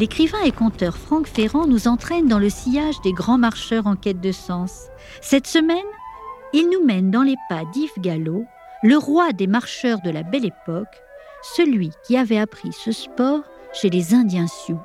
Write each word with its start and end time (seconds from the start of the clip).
l'écrivain 0.00 0.40
et 0.46 0.50
conteur 0.50 0.96
Franck 0.96 1.26
Ferrand 1.26 1.66
nous 1.66 1.86
entraîne 1.86 2.26
dans 2.26 2.38
le 2.38 2.48
sillage 2.48 3.02
des 3.02 3.12
grands 3.12 3.36
marcheurs 3.36 3.86
en 3.86 3.96
quête 3.96 4.20
de 4.20 4.32
sens. 4.32 4.86
Cette 5.20 5.46
semaine, 5.46 5.76
il 6.54 6.70
nous 6.70 6.82
mène 6.86 7.10
dans 7.10 7.22
les 7.22 7.36
pas 7.50 7.66
d'Yves 7.66 7.98
Gallo, 7.98 8.46
le 8.82 8.96
roi 8.96 9.32
des 9.32 9.46
marcheurs 9.46 10.00
de 10.00 10.08
la 10.08 10.22
belle 10.22 10.46
époque, 10.46 11.02
celui 11.42 11.90
qui 12.06 12.16
avait 12.16 12.38
appris 12.38 12.72
ce 12.72 12.92
sport 12.92 13.42
chez 13.74 13.90
les 13.90 14.14
Indiens 14.14 14.46
Sioux. 14.46 14.80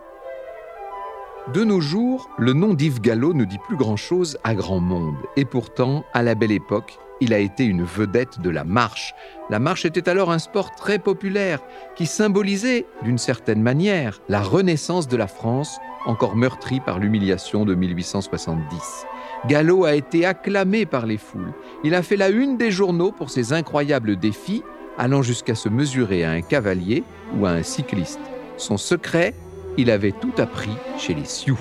De 1.53 1.63
nos 1.63 1.79
jours, 1.79 2.29
le 2.37 2.51
nom 2.51 2.73
d'Yves 2.73 2.99
Gallo 2.99 3.33
ne 3.33 3.45
dit 3.45 3.59
plus 3.59 3.77
grand-chose 3.77 4.37
à 4.43 4.53
grand 4.53 4.81
monde. 4.81 5.15
Et 5.37 5.45
pourtant, 5.45 6.03
à 6.13 6.23
la 6.23 6.35
belle 6.35 6.51
époque, 6.51 6.99
il 7.21 7.33
a 7.33 7.39
été 7.39 7.65
une 7.65 7.83
vedette 7.83 8.39
de 8.41 8.49
la 8.49 8.63
marche. 8.63 9.13
La 9.49 9.59
marche 9.59 9.85
était 9.85 10.09
alors 10.09 10.31
un 10.31 10.39
sport 10.39 10.71
très 10.75 10.99
populaire 10.99 11.59
qui 11.95 12.05
symbolisait, 12.05 12.85
d'une 13.03 13.17
certaine 13.17 13.61
manière, 13.61 14.21
la 14.27 14.41
renaissance 14.41 15.07
de 15.07 15.17
la 15.17 15.27
France, 15.27 15.77
encore 16.05 16.35
meurtrie 16.35 16.79
par 16.79 16.99
l'humiliation 16.99 17.65
de 17.65 17.75
1870. 17.75 19.05
Gallo 19.47 19.85
a 19.85 19.95
été 19.95 20.25
acclamé 20.25 20.85
par 20.85 21.05
les 21.05 21.17
foules. 21.17 21.53
Il 21.83 21.95
a 21.95 22.01
fait 22.01 22.17
la 22.17 22.29
une 22.29 22.57
des 22.57 22.71
journaux 22.71 23.11
pour 23.11 23.29
ses 23.29 23.53
incroyables 23.53 24.17
défis, 24.17 24.63
allant 24.97 25.21
jusqu'à 25.21 25.55
se 25.55 25.69
mesurer 25.69 26.23
à 26.23 26.31
un 26.31 26.41
cavalier 26.41 27.03
ou 27.37 27.45
à 27.45 27.51
un 27.51 27.63
cycliste. 27.63 28.19
Son 28.57 28.77
secret, 28.77 29.33
il 29.77 29.91
avait 29.91 30.13
tout 30.13 30.33
appris 30.37 30.75
chez 30.97 31.13
les 31.13 31.25
Sioux. 31.25 31.59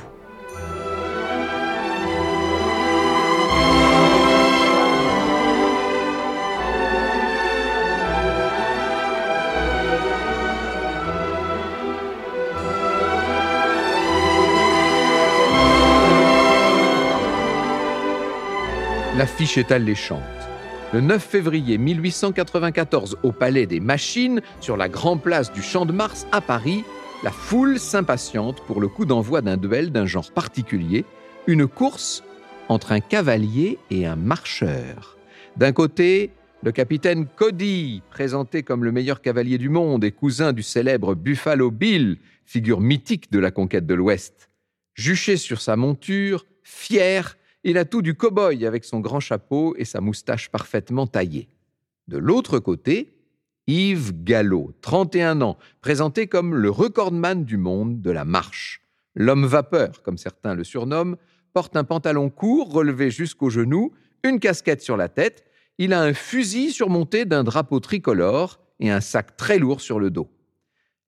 L'affiche 19.17 19.59
est 19.59 19.71
alléchante. 19.71 20.23
Le 20.93 21.01
9 21.01 21.25
février 21.25 21.79
1894, 21.79 23.19
au 23.23 23.31
Palais 23.31 23.65
des 23.65 23.79
Machines, 23.79 24.43
sur 24.61 24.77
la 24.77 24.89
grande 24.89 25.23
place 25.23 25.53
du 25.53 25.63
Champ 25.63 25.87
de 25.87 25.93
Mars 25.93 26.27
à 26.33 26.41
Paris, 26.41 26.83
la 27.23 27.31
foule 27.31 27.79
s'impatiente 27.79 28.61
pour 28.67 28.81
le 28.81 28.89
coup 28.89 29.05
d'envoi 29.05 29.41
d'un 29.41 29.57
duel 29.57 29.93
d'un 29.93 30.05
genre 30.05 30.33
particulier, 30.33 31.05
une 31.47 31.69
course 31.69 32.25
entre 32.69 32.91
un 32.91 32.99
cavalier 32.99 33.79
et 33.89 34.05
un 34.05 34.17
marcheur. 34.17 35.17
D'un 35.57 35.71
côté, 35.71 36.33
le 36.65 36.73
capitaine 36.73 37.27
Cody, 37.27 38.03
présenté 38.11 38.65
comme 38.65 38.83
le 38.83 38.91
meilleur 38.91 39.21
cavalier 39.21 39.59
du 39.59 39.69
monde 39.69 40.03
et 40.03 40.11
cousin 40.11 40.53
du 40.53 40.65
célèbre 40.65 41.15
Buffalo 41.15 41.71
Bill, 41.71 42.19
figure 42.47 42.81
mythique 42.81 43.31
de 43.31 43.39
la 43.39 43.53
conquête 43.53 43.87
de 43.87 43.95
l'Ouest. 43.95 44.51
Juché 44.95 45.37
sur 45.37 45.61
sa 45.61 45.77
monture, 45.77 46.47
fier, 46.65 47.37
il 47.65 47.79
a 47.79 47.85
tout 47.85 48.03
du 48.03 48.15
cow-boy 48.15 48.67
avec 48.67 48.85
son 48.85 49.01
grand 49.01 49.21
chapeau 49.21 49.75
et 49.77 49.85
sa 49.85 50.01
moustache 50.01 50.51
parfaitement 50.51 51.07
taillée. 51.07 51.49
De 52.07 52.19
l'autre 52.19 52.59
côté, 52.59 53.15
Yves 53.67 54.13
Gallo, 54.23 54.73
31 54.83 55.41
ans, 55.41 55.57
présenté 55.81 56.27
comme 56.27 56.55
le 56.55 56.69
recordman 56.69 57.45
du 57.45 57.57
monde 57.57 58.03
de 58.03 58.11
la 58.11 58.27
marche. 58.27 58.83
L'homme 59.15 59.47
vapeur, 59.47 60.03
comme 60.03 60.19
certains 60.19 60.55
le 60.55 60.65
surnomment, 60.65 61.17
porte 61.55 61.77
un 61.77 61.85
pantalon 61.85 62.29
court 62.29 62.71
relevé 62.71 63.11
jusqu'aux 63.11 63.49
genoux, 63.49 63.93
une 64.23 64.41
casquette 64.41 64.83
sur 64.83 64.99
la 64.99 65.09
tête, 65.09 65.45
il 65.79 65.93
a 65.93 66.03
un 66.03 66.13
fusil 66.13 66.71
surmonté 66.71 67.25
d'un 67.25 67.45
drapeau 67.45 67.81
tricolore 67.81 68.61
et 68.81 68.91
un 68.91 69.01
sac 69.01 69.37
très 69.37 69.59
lourd 69.59 69.81
sur 69.81 69.99
le 69.99 70.11
dos. 70.11 70.29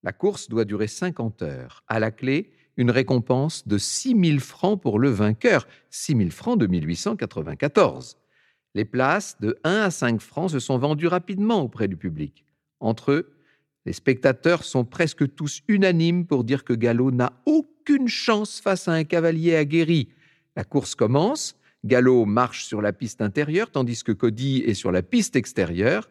La 0.03 0.12
course 0.12 0.49
doit 0.49 0.65
durer 0.65 0.87
50 0.87 1.43
heures. 1.43 1.84
À 1.88 2.00
la 2.00 2.11
clé, 2.11 2.50
une 2.76 2.91
récompense 2.91 3.66
de 3.66 3.78
6 3.78 4.16
000 4.19 4.38
francs 4.38 4.81
pour 4.81 4.98
le 4.98 5.09
vainqueur, 5.10 5.66
6 5.91 6.16
000 6.16 6.31
francs 6.31 6.59
de 6.59 6.66
1894. 6.66 8.16
Les 8.75 8.84
places 8.84 9.37
de 9.41 9.59
1 9.64 9.82
à 9.82 9.91
5 9.91 10.20
francs 10.20 10.50
se 10.50 10.59
sont 10.59 10.78
vendues 10.78 11.06
rapidement 11.06 11.62
auprès 11.62 11.88
du 11.88 11.97
public. 11.97 12.44
Entre 12.81 13.12
eux, 13.12 13.32
les 13.87 13.92
spectateurs 13.92 14.64
sont 14.64 14.84
presque 14.84 15.34
tous 15.34 15.62
unanimes 15.69 16.26
pour 16.26 16.44
dire 16.44 16.64
que 16.64 16.72
Gallo 16.72 17.10
n'a 17.10 17.32
aucune 17.47 18.09
chance 18.09 18.60
face 18.60 18.88
à 18.88 18.93
un 18.93 19.04
cavalier 19.04 19.56
aguerri. 19.56 20.08
La 20.56 20.64
course 20.64 20.94
commence, 20.94 21.56
Gallo 21.84 22.25
marche 22.25 22.64
sur 22.64 22.82
la 22.82 22.93
piste 22.93 23.22
intérieure 23.22 23.70
tandis 23.70 24.03
que 24.03 24.12
Cody 24.12 24.64
est 24.66 24.75
sur 24.75 24.91
la 24.91 25.03
piste 25.03 25.37
extérieure. 25.37 26.10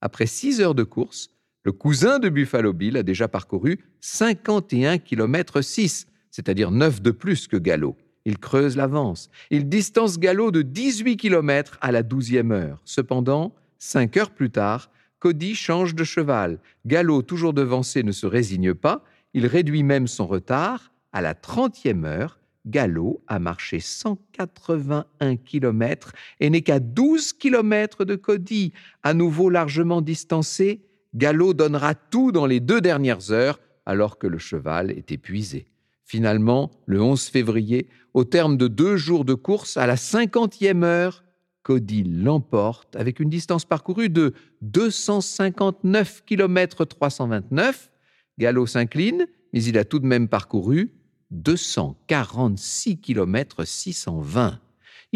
Après 0.00 0.26
six 0.26 0.60
heures 0.60 0.74
de 0.74 0.84
course, 0.84 1.30
le 1.66 1.72
cousin 1.72 2.20
de 2.20 2.28
Buffalo 2.28 2.72
Bill 2.72 2.96
a 2.96 3.02
déjà 3.02 3.26
parcouru 3.26 3.80
51 4.00 4.98
km 4.98 5.62
6, 5.62 6.06
c'est-à-dire 6.30 6.70
9 6.70 7.02
de 7.02 7.10
plus 7.10 7.48
que 7.48 7.56
Gallo. 7.56 7.96
Il 8.24 8.38
creuse 8.38 8.76
l'avance. 8.76 9.30
Il 9.50 9.68
distance 9.68 10.20
Gallo 10.20 10.52
de 10.52 10.62
18 10.62 11.16
km 11.16 11.76
à 11.80 11.90
la 11.90 12.04
douzième 12.04 12.52
heure. 12.52 12.80
Cependant, 12.84 13.52
cinq 13.80 14.16
heures 14.16 14.30
plus 14.30 14.50
tard, 14.50 14.92
Cody 15.18 15.56
change 15.56 15.96
de 15.96 16.04
cheval. 16.04 16.60
Gallo, 16.86 17.20
toujours 17.22 17.52
devancé, 17.52 18.04
ne 18.04 18.12
se 18.12 18.28
résigne 18.28 18.72
pas. 18.72 19.02
Il 19.34 19.48
réduit 19.48 19.82
même 19.82 20.06
son 20.06 20.28
retard. 20.28 20.92
À 21.12 21.20
la 21.20 21.34
trentième 21.34 22.04
heure, 22.04 22.38
Gallo 22.66 23.24
a 23.26 23.40
marché 23.40 23.80
181 23.80 25.34
km 25.34 26.12
et 26.38 26.48
n'est 26.48 26.62
qu'à 26.62 26.78
12 26.78 27.32
km 27.32 28.04
de 28.04 28.14
Cody. 28.14 28.72
À 29.02 29.14
nouveau 29.14 29.50
largement 29.50 30.00
distancé, 30.00 30.86
Gallo 31.16 31.54
donnera 31.54 31.94
tout 31.94 32.30
dans 32.30 32.44
les 32.44 32.60
deux 32.60 32.82
dernières 32.82 33.30
heures 33.32 33.58
alors 33.86 34.18
que 34.18 34.26
le 34.26 34.36
cheval 34.36 34.90
est 34.90 35.12
épuisé. 35.12 35.66
Finalement, 36.04 36.70
le 36.84 37.00
11 37.00 37.24
février, 37.24 37.88
au 38.12 38.24
terme 38.24 38.58
de 38.58 38.68
deux 38.68 38.96
jours 38.96 39.24
de 39.24 39.32
course, 39.32 39.78
à 39.78 39.86
la 39.86 39.96
cinquantième 39.96 40.84
heure, 40.84 41.24
Cody 41.62 42.04
l'emporte 42.04 42.94
avec 42.96 43.18
une 43.18 43.30
distance 43.30 43.64
parcourue 43.64 44.10
de 44.10 44.34
259 44.60 46.22
km 46.26 46.84
329. 46.84 47.90
Gallo 48.38 48.66
s'incline, 48.66 49.26
mais 49.52 49.64
il 49.64 49.78
a 49.78 49.84
tout 49.84 49.98
de 49.98 50.06
même 50.06 50.28
parcouru 50.28 50.92
246 51.30 53.00
km 53.00 53.66
620. 53.66 54.60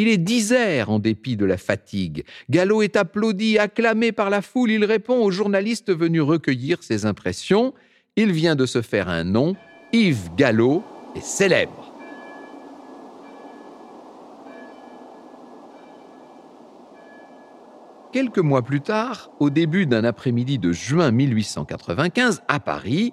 Il 0.00 0.08
est 0.08 0.16
disert 0.16 0.88
en 0.88 0.98
dépit 0.98 1.36
de 1.36 1.44
la 1.44 1.58
fatigue. 1.58 2.24
Gallo 2.48 2.80
est 2.80 2.96
applaudi, 2.96 3.58
acclamé 3.58 4.12
par 4.12 4.30
la 4.30 4.40
foule. 4.40 4.70
Il 4.70 4.86
répond 4.86 5.22
aux 5.22 5.30
journalistes 5.30 5.94
venus 5.94 6.22
recueillir 6.22 6.82
ses 6.82 7.04
impressions. 7.04 7.74
Il 8.16 8.32
vient 8.32 8.56
de 8.56 8.64
se 8.64 8.80
faire 8.80 9.10
un 9.10 9.24
nom. 9.24 9.56
Yves 9.92 10.30
Gallo 10.38 10.82
est 11.14 11.22
célèbre. 11.22 11.92
Quelques 18.10 18.38
mois 18.38 18.62
plus 18.62 18.80
tard, 18.80 19.30
au 19.38 19.50
début 19.50 19.84
d'un 19.84 20.04
après-midi 20.04 20.58
de 20.58 20.72
juin 20.72 21.10
1895, 21.10 22.42
à 22.48 22.58
Paris, 22.58 23.12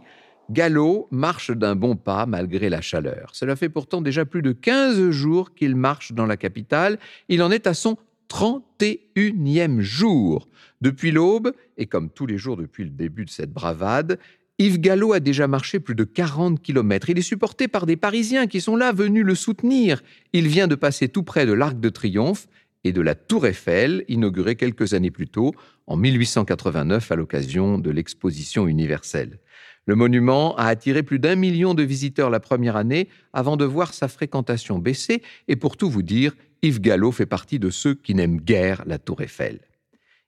Gallo 0.49 1.07
marche 1.11 1.51
d'un 1.51 1.75
bon 1.75 1.95
pas 1.95 2.25
malgré 2.25 2.69
la 2.69 2.81
chaleur. 2.81 3.29
Cela 3.33 3.55
fait 3.55 3.69
pourtant 3.69 4.01
déjà 4.01 4.25
plus 4.25 4.41
de 4.41 4.53
15 4.53 5.09
jours 5.09 5.53
qu'il 5.53 5.75
marche 5.75 6.13
dans 6.13 6.25
la 6.25 6.37
capitale. 6.37 6.99
Il 7.27 7.43
en 7.43 7.51
est 7.51 7.67
à 7.67 7.73
son 7.73 7.97
31e 8.29 9.79
jour. 9.81 10.47
Depuis 10.81 11.11
l'aube, 11.11 11.53
et 11.77 11.85
comme 11.85 12.09
tous 12.09 12.25
les 12.25 12.37
jours 12.37 12.55
depuis 12.55 12.83
le 12.83 12.89
début 12.89 13.25
de 13.25 13.29
cette 13.29 13.51
bravade, 13.51 14.19
Yves 14.59 14.79
Gallo 14.79 15.13
a 15.13 15.19
déjà 15.19 15.47
marché 15.47 15.79
plus 15.79 15.95
de 15.95 16.03
40 16.03 16.61
kilomètres. 16.61 17.09
Il 17.09 17.19
est 17.19 17.23
supporté 17.23 17.67
par 17.67 17.85
des 17.85 17.95
Parisiens 17.95 18.47
qui 18.47 18.61
sont 18.61 18.75
là 18.75 18.91
venus 18.91 19.25
le 19.25 19.35
soutenir. 19.35 20.01
Il 20.33 20.47
vient 20.47 20.67
de 20.67 20.75
passer 20.75 21.09
tout 21.09 21.23
près 21.23 21.45
de 21.45 21.53
l'Arc 21.53 21.79
de 21.79 21.89
Triomphe 21.89 22.47
et 22.83 22.91
de 22.91 23.01
la 23.01 23.15
Tour 23.15 23.45
Eiffel, 23.45 24.03
inaugurée 24.07 24.55
quelques 24.55 24.93
années 24.93 25.11
plus 25.11 25.27
tôt, 25.27 25.53
en 25.87 25.97
1889, 25.97 27.11
à 27.11 27.15
l'occasion 27.15 27.77
de 27.77 27.91
l'exposition 27.91 28.67
universelle. 28.67 29.39
Le 29.87 29.95
monument 29.95 30.55
a 30.57 30.65
attiré 30.65 31.01
plus 31.01 31.17
d'un 31.17 31.35
million 31.35 31.73
de 31.73 31.81
visiteurs 31.81 32.29
la 32.29 32.41
première 32.41 32.75
année 32.75 33.07
avant 33.31 33.55
de 33.55 33.63
voir 33.63 33.93
sa 33.93 34.09
fréquentation 34.09 34.79
baisser, 34.79 35.23
et 35.47 35.55
pour 35.55 35.77
tout 35.77 35.89
vous 35.89 36.03
dire, 36.03 36.35
Yves 36.61 36.81
Gallo 36.81 37.13
fait 37.13 37.25
partie 37.25 37.57
de 37.57 37.69
ceux 37.69 37.95
qui 37.95 38.13
n'aiment 38.13 38.41
guère 38.41 38.83
la 38.85 38.99
Tour 38.99 39.21
Eiffel. 39.21 39.61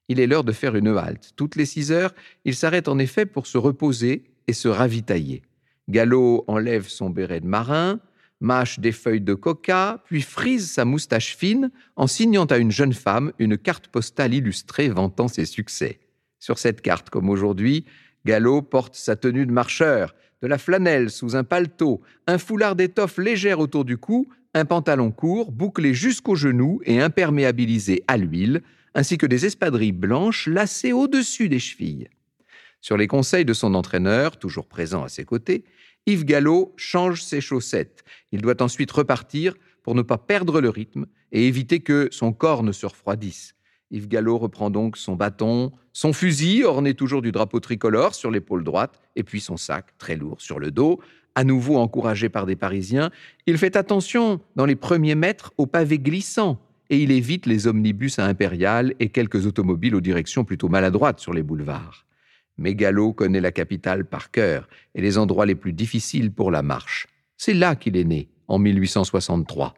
Il 0.08 0.18
est 0.18 0.26
l'heure 0.26 0.44
de 0.44 0.52
faire 0.52 0.76
une 0.76 0.88
halte. 0.88 1.32
Toutes 1.36 1.56
les 1.56 1.66
six 1.66 1.92
heures, 1.92 2.14
il 2.46 2.54
s'arrête 2.54 2.88
en 2.88 2.98
effet 2.98 3.26
pour 3.26 3.46
se 3.46 3.58
reposer 3.58 4.24
et 4.48 4.54
se 4.54 4.66
ravitailler. 4.66 5.42
Gallo 5.88 6.44
enlève 6.48 6.88
son 6.88 7.10
béret 7.10 7.40
de 7.40 7.46
marin, 7.46 8.00
mâche 8.40 8.80
des 8.80 8.92
feuilles 8.92 9.20
de 9.20 9.34
coca, 9.34 10.02
puis 10.06 10.22
frise 10.22 10.70
sa 10.70 10.86
moustache 10.86 11.36
fine 11.36 11.70
en 11.96 12.06
signant 12.06 12.46
à 12.46 12.56
une 12.56 12.70
jeune 12.70 12.94
femme 12.94 13.32
une 13.38 13.58
carte 13.58 13.88
postale 13.88 14.32
illustrée 14.32 14.88
vantant 14.88 15.28
ses 15.28 15.44
succès. 15.44 16.00
Sur 16.38 16.58
cette 16.58 16.80
carte, 16.80 17.10
comme 17.10 17.28
aujourd'hui, 17.28 17.84
Gallo 18.24 18.62
porte 18.62 18.96
sa 18.96 19.16
tenue 19.16 19.46
de 19.46 19.52
marcheur, 19.52 20.14
de 20.42 20.46
la 20.46 20.58
flanelle 20.58 21.10
sous 21.10 21.36
un 21.36 21.44
paletot, 21.44 22.00
un 22.26 22.38
foulard 22.38 22.76
d'étoffe 22.76 23.18
légère 23.18 23.60
autour 23.60 23.84
du 23.84 23.96
cou, 23.96 24.28
un 24.54 24.64
pantalon 24.64 25.10
court, 25.10 25.52
bouclé 25.52 25.94
jusqu'aux 25.94 26.34
genoux 26.34 26.80
et 26.84 27.00
imperméabilisé 27.00 28.02
à 28.08 28.16
l'huile, 28.16 28.62
ainsi 28.94 29.18
que 29.18 29.26
des 29.26 29.46
espadrilles 29.46 29.92
blanches 29.92 30.46
lacées 30.46 30.92
au-dessus 30.92 31.48
des 31.48 31.58
chevilles. 31.58 32.08
Sur 32.80 32.96
les 32.96 33.06
conseils 33.06 33.44
de 33.44 33.52
son 33.52 33.74
entraîneur, 33.74 34.38
toujours 34.38 34.66
présent 34.66 35.04
à 35.04 35.08
ses 35.08 35.24
côtés, 35.24 35.64
Yves 36.06 36.24
Gallo 36.24 36.72
change 36.76 37.22
ses 37.22 37.40
chaussettes. 37.40 38.04
Il 38.32 38.40
doit 38.40 38.62
ensuite 38.62 38.90
repartir 38.90 39.54
pour 39.82 39.94
ne 39.94 40.02
pas 40.02 40.18
perdre 40.18 40.60
le 40.60 40.70
rythme 40.70 41.06
et 41.30 41.46
éviter 41.46 41.80
que 41.80 42.08
son 42.10 42.32
corps 42.32 42.62
ne 42.62 42.72
se 42.72 42.86
refroidisse. 42.86 43.54
Yves 43.90 44.08
Gallo 44.08 44.38
reprend 44.38 44.70
donc 44.70 44.96
son 44.96 45.16
bâton, 45.16 45.72
son 45.92 46.12
fusil 46.12 46.64
orné 46.64 46.94
toujours 46.94 47.22
du 47.22 47.32
drapeau 47.32 47.60
tricolore 47.60 48.14
sur 48.14 48.30
l'épaule 48.30 48.62
droite, 48.62 49.00
et 49.16 49.22
puis 49.24 49.40
son 49.40 49.56
sac 49.56 49.86
très 49.98 50.16
lourd 50.16 50.40
sur 50.40 50.60
le 50.60 50.70
dos. 50.70 51.00
À 51.34 51.44
nouveau 51.44 51.76
encouragé 51.76 52.28
par 52.28 52.46
des 52.46 52.56
Parisiens, 52.56 53.10
il 53.46 53.58
fait 53.58 53.76
attention 53.76 54.40
dans 54.56 54.66
les 54.66 54.76
premiers 54.76 55.14
mètres 55.14 55.52
aux 55.58 55.66
pavés 55.66 55.98
glissants 55.98 56.58
et 56.88 56.98
il 56.98 57.12
évite 57.12 57.46
les 57.46 57.68
omnibus 57.68 58.18
à 58.18 58.26
Impérial 58.26 58.94
et 58.98 59.08
quelques 59.08 59.46
automobiles 59.46 59.94
aux 59.94 60.00
directions 60.00 60.44
plutôt 60.44 60.68
maladroites 60.68 61.20
sur 61.20 61.32
les 61.32 61.42
boulevards. 61.42 62.04
Mais 62.58 62.74
Gallo 62.74 63.12
connaît 63.12 63.40
la 63.40 63.52
capitale 63.52 64.04
par 64.04 64.30
cœur 64.30 64.68
et 64.94 65.00
les 65.00 65.16
endroits 65.16 65.46
les 65.46 65.54
plus 65.54 65.72
difficiles 65.72 66.32
pour 66.32 66.50
la 66.50 66.62
marche. 66.62 67.06
C'est 67.36 67.54
là 67.54 67.76
qu'il 67.76 67.96
est 67.96 68.04
né, 68.04 68.28
en 68.48 68.58
1863. 68.58 69.74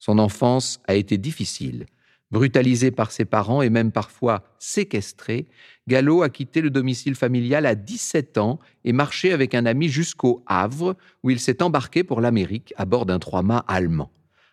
Son 0.00 0.18
enfance 0.18 0.80
a 0.86 0.94
été 0.94 1.16
difficile. 1.16 1.86
Brutalisé 2.30 2.90
par 2.90 3.10
ses 3.10 3.24
parents 3.24 3.62
et 3.62 3.70
même 3.70 3.90
parfois 3.90 4.44
séquestré, 4.58 5.46
Gallo 5.86 6.22
a 6.22 6.28
quitté 6.28 6.60
le 6.60 6.68
domicile 6.68 7.14
familial 7.14 7.64
à 7.64 7.74
17 7.74 8.36
ans 8.36 8.58
et 8.84 8.92
marché 8.92 9.32
avec 9.32 9.54
un 9.54 9.64
ami 9.64 9.88
jusqu'au 9.88 10.42
Havre, 10.46 10.94
où 11.22 11.30
il 11.30 11.40
s'est 11.40 11.62
embarqué 11.62 12.04
pour 12.04 12.20
l'Amérique 12.20 12.74
à 12.76 12.84
bord 12.84 13.06
d'un 13.06 13.18
trois-mâts 13.18 13.64
allemand. 13.66 14.10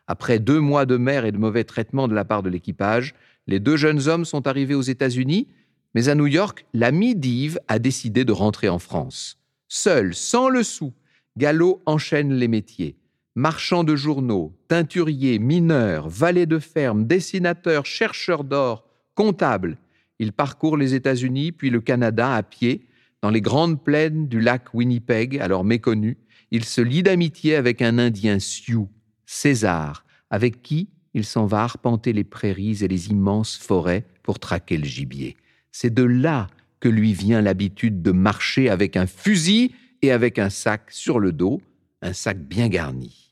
Après 0.07 0.39
deux 0.39 0.61
mois 0.61 0.85
de 0.85 0.95
mer 0.95 1.25
et 1.25 1.33
de 1.33 1.37
mauvais 1.37 1.65
traitements 1.65 2.07
de 2.07 2.13
la 2.13 2.23
part 2.23 2.43
de 2.43 2.49
l'équipage, 2.49 3.13
les 3.47 3.59
deux 3.59 3.75
jeunes 3.75 4.07
hommes 4.07 4.25
sont 4.25 4.47
arrivés 4.47 4.75
aux 4.75 4.81
États-Unis, 4.81 5.49
mais 5.95 6.07
à 6.07 6.15
New 6.15 6.27
York, 6.27 6.65
l'ami 6.73 7.15
d'Yves 7.15 7.59
a 7.67 7.79
décidé 7.79 8.23
de 8.23 8.31
rentrer 8.31 8.69
en 8.69 8.79
France. 8.79 9.39
Seul, 9.67 10.15
sans 10.15 10.47
le 10.47 10.63
sou, 10.63 10.93
Gallo 11.35 11.81
enchaîne 11.85 12.33
les 12.33 12.47
métiers 12.47 12.95
marchand 13.35 13.83
de 13.83 13.97
journaux, 13.97 14.53
teinturier, 14.69 15.39
mineur, 15.39 16.07
valet 16.07 16.45
de 16.45 16.57
ferme, 16.57 17.05
dessinateur, 17.05 17.85
chercheur 17.85 18.45
d'or, 18.45 18.87
comptable. 19.13 19.77
Il 20.19 20.31
parcourt 20.31 20.77
les 20.77 20.93
États-Unis 20.93 21.51
puis 21.51 21.69
le 21.69 21.81
Canada 21.81 22.33
à 22.33 22.43
pied, 22.43 22.87
dans 23.21 23.29
les 23.29 23.41
grandes 23.41 23.83
plaines 23.83 24.27
du 24.27 24.39
lac 24.39 24.73
Winnipeg, 24.73 25.37
alors 25.39 25.65
méconnu. 25.65 26.17
Il 26.51 26.63
se 26.63 26.79
lie 26.79 27.03
d'amitié 27.03 27.55
avec 27.55 27.81
un 27.81 27.97
Indien 27.97 28.39
Sioux, 28.39 28.87
César, 29.25 30.05
avec 30.29 30.61
qui 30.61 30.89
il 31.13 31.25
s'en 31.25 31.45
va 31.45 31.63
arpenter 31.63 32.13
les 32.13 32.23
prairies 32.23 32.83
et 32.83 32.87
les 32.87 33.09
immenses 33.09 33.57
forêts 33.57 34.05
pour 34.23 34.39
traquer 34.39 34.77
le 34.77 34.85
gibier. 34.85 35.35
C'est 35.71 35.93
de 35.93 36.03
là 36.03 36.47
que 36.79 36.87
lui 36.87 37.13
vient 37.13 37.41
l'habitude 37.41 38.01
de 38.01 38.11
marcher 38.11 38.69
avec 38.69 38.95
un 38.95 39.07
fusil 39.07 39.73
et 40.01 40.11
avec 40.11 40.39
un 40.39 40.49
sac 40.49 40.83
sur 40.89 41.19
le 41.19 41.31
dos, 41.31 41.61
un 42.01 42.13
sac 42.13 42.37
bien 42.37 42.69
garni. 42.69 43.24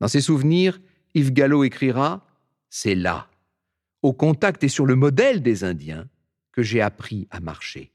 Dans 0.00 0.08
ses 0.08 0.20
souvenirs, 0.20 0.80
Yves 1.14 1.32
Gallo 1.32 1.64
écrira 1.64 2.26
C'est 2.70 2.94
là, 2.94 3.28
au 4.02 4.12
contact 4.12 4.64
et 4.64 4.68
sur 4.68 4.86
le 4.86 4.96
modèle 4.96 5.42
des 5.42 5.64
Indiens, 5.64 6.06
que 6.52 6.62
j'ai 6.62 6.80
appris 6.80 7.26
à 7.30 7.40
marcher. 7.40 7.92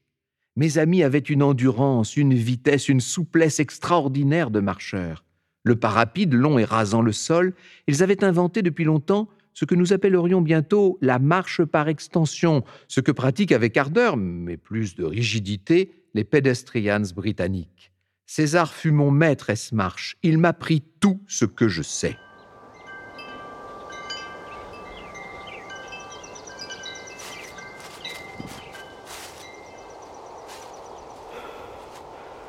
Mes 0.56 0.78
amis 0.78 1.04
avaient 1.04 1.20
une 1.20 1.44
endurance, 1.44 2.18
une 2.18 2.34
vitesse, 2.34 2.90
une 2.90 3.00
souplesse 3.00 3.60
extraordinaire 3.60 4.52
de 4.52 4.60
marcheurs. 4.60 5.24
Le 5.64 5.76
pas 5.76 5.90
rapide, 5.90 6.34
long 6.34 6.58
et 6.58 6.66
rasant 6.66 7.02
le 7.02 7.12
sol, 7.12 7.54
ils 7.88 8.04
avaient 8.04 8.24
inventé 8.24 8.62
depuis 8.62 8.84
longtemps 8.84 9.30
ce 9.54 9.66
que 9.66 9.76
nous 9.76 9.94
appellerions 9.94 10.42
bientôt 10.42 10.98
la 11.02 11.20
marche 11.20 11.64
par 11.64 11.88
extension, 11.90 12.64
ce 12.88 13.02
que 13.02 13.12
pratiquent 13.12 13.52
avec 13.52 13.76
ardeur, 13.78 14.16
mais 14.16 14.58
plus 14.58 14.96
de 14.96 15.04
rigidité, 15.04 15.92
les 16.14 16.24
pedestrians 16.24 17.14
britanniques. 17.16 17.89
César 18.32 18.76
fut 18.76 18.92
mon 18.92 19.10
maître 19.10 19.52
marche. 19.72 20.16
Il 20.22 20.38
m'apprit 20.38 20.84
tout 21.00 21.20
ce 21.26 21.46
que 21.46 21.68
je 21.68 21.82
sais. 21.82 22.16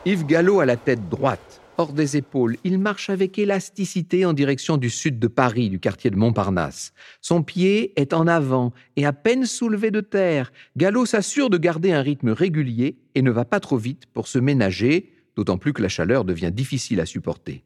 Yves 0.04 0.26
Gallo 0.26 0.60
a 0.60 0.66
la 0.66 0.76
tête 0.76 1.08
droite, 1.08 1.62
hors 1.78 1.94
des 1.94 2.18
épaules. 2.18 2.58
Il 2.62 2.78
marche 2.78 3.08
avec 3.08 3.38
élasticité 3.38 4.26
en 4.26 4.34
direction 4.34 4.76
du 4.76 4.90
sud 4.90 5.18
de 5.18 5.28
Paris, 5.28 5.70
du 5.70 5.80
quartier 5.80 6.10
de 6.10 6.16
Montparnasse. 6.16 6.92
Son 7.22 7.42
pied 7.42 7.98
est 7.98 8.12
en 8.12 8.26
avant 8.26 8.74
et 8.96 9.06
à 9.06 9.14
peine 9.14 9.46
soulevé 9.46 9.90
de 9.90 10.02
terre. 10.02 10.52
Gallo 10.76 11.06
s'assure 11.06 11.48
de 11.48 11.56
garder 11.56 11.92
un 11.92 12.02
rythme 12.02 12.32
régulier 12.32 12.98
et 13.14 13.22
ne 13.22 13.30
va 13.30 13.46
pas 13.46 13.60
trop 13.60 13.78
vite 13.78 14.04
pour 14.12 14.28
se 14.28 14.38
ménager, 14.38 15.10
d'autant 15.36 15.58
plus 15.58 15.72
que 15.72 15.82
la 15.82 15.88
chaleur 15.88 16.24
devient 16.24 16.52
difficile 16.52 17.00
à 17.00 17.06
supporter. 17.06 17.64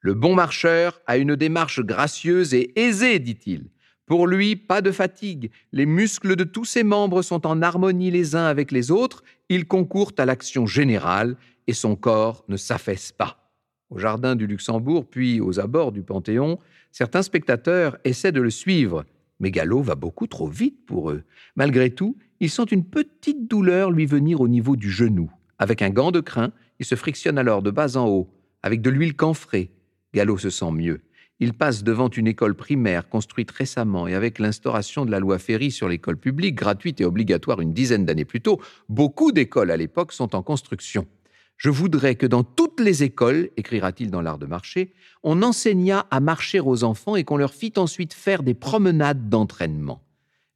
Le 0.00 0.14
bon 0.14 0.34
marcheur 0.34 1.00
a 1.06 1.16
une 1.16 1.36
démarche 1.36 1.80
gracieuse 1.80 2.54
et 2.54 2.72
aisée, 2.78 3.18
dit-il. 3.18 3.70
Pour 4.06 4.28
lui, 4.28 4.54
pas 4.54 4.82
de 4.82 4.92
fatigue, 4.92 5.50
les 5.72 5.86
muscles 5.86 6.36
de 6.36 6.44
tous 6.44 6.64
ses 6.64 6.84
membres 6.84 7.22
sont 7.22 7.44
en 7.44 7.60
harmonie 7.60 8.12
les 8.12 8.36
uns 8.36 8.46
avec 8.46 8.70
les 8.70 8.92
autres, 8.92 9.24
il 9.48 9.66
concourt 9.66 10.12
à 10.18 10.24
l'action 10.24 10.64
générale 10.64 11.36
et 11.66 11.72
son 11.72 11.96
corps 11.96 12.44
ne 12.48 12.56
s'affaisse 12.56 13.10
pas. 13.10 13.50
Au 13.90 13.98
jardin 13.98 14.36
du 14.36 14.46
Luxembourg, 14.46 15.06
puis 15.08 15.40
aux 15.40 15.58
abords 15.58 15.92
du 15.92 16.02
Panthéon, 16.02 16.58
certains 16.92 17.22
spectateurs 17.22 17.96
essaient 18.04 18.32
de 18.32 18.40
le 18.40 18.50
suivre, 18.50 19.04
mais 19.40 19.50
Gallo 19.50 19.82
va 19.82 19.96
beaucoup 19.96 20.26
trop 20.26 20.48
vite 20.48 20.86
pour 20.86 21.10
eux. 21.10 21.24
Malgré 21.56 21.90
tout, 21.90 22.16
ils 22.40 22.50
sentent 22.50 22.72
une 22.72 22.84
petite 22.84 23.48
douleur 23.48 23.90
lui 23.90 24.06
venir 24.06 24.40
au 24.40 24.48
niveau 24.48 24.76
du 24.76 24.90
genou. 24.90 25.30
Avec 25.58 25.82
un 25.82 25.90
gant 25.90 26.10
de 26.10 26.20
crin, 26.20 26.52
il 26.78 26.86
se 26.86 26.94
frictionne 26.94 27.38
alors 27.38 27.62
de 27.62 27.70
bas 27.70 27.96
en 27.96 28.08
haut, 28.08 28.28
avec 28.62 28.82
de 28.82 28.90
l'huile 28.90 29.14
camphrée. 29.14 29.70
Gallo 30.14 30.38
se 30.38 30.50
sent 30.50 30.70
mieux. 30.72 31.00
Il 31.38 31.52
passe 31.52 31.84
devant 31.84 32.08
une 32.08 32.26
école 32.26 32.54
primaire 32.54 33.08
construite 33.08 33.50
récemment 33.50 34.08
et 34.08 34.14
avec 34.14 34.38
l'instauration 34.38 35.04
de 35.04 35.10
la 35.10 35.20
loi 35.20 35.38
Ferry 35.38 35.70
sur 35.70 35.88
l'école 35.88 36.16
publique, 36.16 36.54
gratuite 36.54 37.00
et 37.00 37.04
obligatoire 37.04 37.60
une 37.60 37.74
dizaine 37.74 38.06
d'années 38.06 38.24
plus 38.24 38.40
tôt, 38.40 38.60
beaucoup 38.88 39.32
d'écoles 39.32 39.70
à 39.70 39.76
l'époque 39.76 40.12
sont 40.12 40.34
en 40.34 40.42
construction. 40.42 41.06
Je 41.58 41.70
voudrais 41.70 42.14
que 42.14 42.26
dans 42.26 42.44
toutes 42.44 42.80
les 42.80 43.02
écoles, 43.02 43.50
écrira-t-il 43.56 44.10
dans 44.10 44.20
l'art 44.22 44.38
de 44.38 44.46
marcher, 44.46 44.92
on 45.22 45.42
enseignât 45.42 46.06
à 46.10 46.20
marcher 46.20 46.60
aux 46.60 46.84
enfants 46.84 47.16
et 47.16 47.24
qu'on 47.24 47.38
leur 47.38 47.54
fit 47.54 47.72
ensuite 47.76 48.14
faire 48.14 48.42
des 48.42 48.54
promenades 48.54 49.28
d'entraînement. 49.28 50.02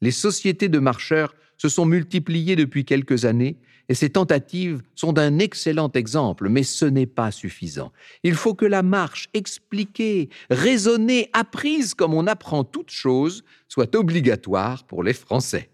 Les 0.02 0.10
sociétés 0.10 0.68
de 0.68 0.78
marcheurs 0.78 1.34
se 1.60 1.68
sont 1.68 1.84
multipliées 1.84 2.56
depuis 2.56 2.86
quelques 2.86 3.26
années 3.26 3.58
et 3.90 3.94
ces 3.94 4.08
tentatives 4.08 4.80
sont 4.94 5.12
d'un 5.12 5.38
excellent 5.38 5.92
exemple, 5.92 6.48
mais 6.48 6.62
ce 6.62 6.86
n'est 6.86 7.06
pas 7.06 7.30
suffisant. 7.30 7.92
Il 8.22 8.34
faut 8.34 8.54
que 8.54 8.64
la 8.64 8.82
marche 8.82 9.28
expliquée, 9.34 10.30
raisonnée, 10.48 11.28
apprise 11.34 11.92
comme 11.92 12.14
on 12.14 12.26
apprend 12.26 12.64
toute 12.64 12.90
chose, 12.90 13.44
soit 13.68 13.94
obligatoire 13.94 14.84
pour 14.84 15.02
les 15.02 15.12
Français. 15.12 15.68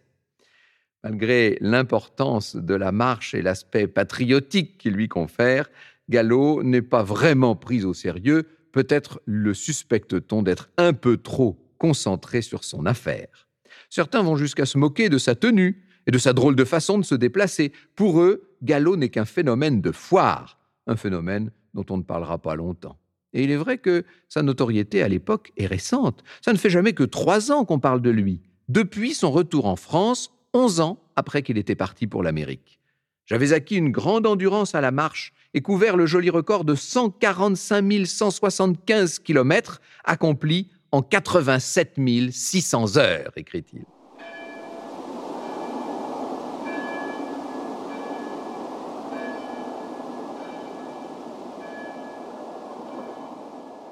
Malgré 1.04 1.56
l'importance 1.60 2.56
de 2.56 2.74
la 2.74 2.90
marche 2.90 3.32
et 3.34 3.42
l'aspect 3.42 3.86
patriotique 3.86 4.78
qu'il 4.78 4.94
lui 4.94 5.06
confère, 5.06 5.70
Gallo 6.08 6.64
n'est 6.64 6.82
pas 6.82 7.04
vraiment 7.04 7.54
pris 7.54 7.84
au 7.84 7.94
sérieux, 7.94 8.48
peut-être 8.72 9.20
le 9.24 9.54
suspecte-t-on 9.54 10.42
d'être 10.42 10.68
un 10.78 10.94
peu 10.94 11.16
trop 11.16 11.56
concentré 11.78 12.42
sur 12.42 12.64
son 12.64 12.86
affaire. 12.86 13.45
Certains 13.90 14.22
vont 14.22 14.36
jusqu'à 14.36 14.66
se 14.66 14.78
moquer 14.78 15.08
de 15.08 15.18
sa 15.18 15.34
tenue, 15.34 15.86
et 16.06 16.10
de 16.10 16.18
sa 16.18 16.32
drôle 16.32 16.56
de 16.56 16.64
façon 16.64 16.98
de 16.98 17.04
se 17.04 17.14
déplacer. 17.14 17.72
Pour 17.94 18.20
eux, 18.20 18.48
Gallo 18.62 18.96
n'est 18.96 19.08
qu'un 19.08 19.24
phénomène 19.24 19.80
de 19.80 19.92
foire, 19.92 20.58
un 20.86 20.96
phénomène 20.96 21.50
dont 21.74 21.84
on 21.90 21.98
ne 21.98 22.02
parlera 22.02 22.38
pas 22.38 22.54
longtemps. 22.54 22.98
Et 23.32 23.44
il 23.44 23.50
est 23.50 23.56
vrai 23.56 23.78
que 23.78 24.04
sa 24.28 24.42
notoriété 24.42 25.02
à 25.02 25.08
l'époque 25.08 25.52
est 25.56 25.66
récente. 25.66 26.22
Ça 26.40 26.52
ne 26.52 26.58
fait 26.58 26.70
jamais 26.70 26.94
que 26.94 27.02
trois 27.02 27.52
ans 27.52 27.64
qu'on 27.64 27.80
parle 27.80 28.00
de 28.00 28.10
lui, 28.10 28.40
depuis 28.68 29.14
son 29.14 29.30
retour 29.30 29.66
en 29.66 29.76
France, 29.76 30.32
onze 30.54 30.80
ans 30.80 30.98
après 31.16 31.42
qu'il 31.42 31.58
était 31.58 31.74
parti 31.74 32.06
pour 32.06 32.22
l'Amérique. 32.22 32.80
J'avais 33.26 33.52
acquis 33.52 33.76
une 33.76 33.90
grande 33.90 34.26
endurance 34.26 34.74
à 34.74 34.80
la 34.80 34.92
marche 34.92 35.32
et 35.52 35.60
couvert 35.60 35.96
le 35.96 36.06
joli 36.06 36.30
record 36.30 36.64
de 36.64 36.74
145 36.74 38.06
175 38.06 39.18
km 39.18 39.80
accompli 40.04 40.70
en 40.96 41.02
87 41.02 41.98
600 42.30 42.96
heures, 42.96 43.32
écrit-il. 43.36 43.84